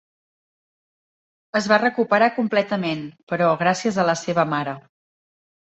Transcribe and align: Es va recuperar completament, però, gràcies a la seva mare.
Es 1.59 1.67
va 1.73 1.79
recuperar 1.83 2.31
completament, 2.39 3.07
però, 3.33 3.53
gràcies 3.63 4.01
a 4.05 4.11
la 4.13 4.19
seva 4.27 4.51
mare. 4.57 4.79